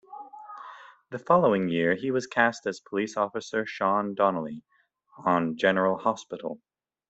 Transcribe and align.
The 1.11 1.19
following 1.19 1.69
year, 1.69 1.93
he 1.93 2.09
was 2.09 2.25
cast 2.25 2.65
as 2.65 2.79
police 2.79 3.15
officer 3.15 3.67
Sean 3.67 4.15
Donely 4.15 4.63
on 5.25 5.55
"General 5.57 5.99
Hospital". 5.99 6.59